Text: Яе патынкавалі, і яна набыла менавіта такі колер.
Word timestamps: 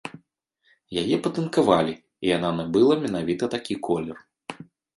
Яе 1.01 1.17
патынкавалі, 1.27 1.93
і 1.99 2.25
яна 2.37 2.49
набыла 2.63 2.93
менавіта 3.07 3.53
такі 3.55 3.81
колер. 3.87 4.17